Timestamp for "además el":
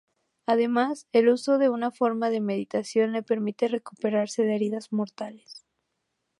0.47-1.29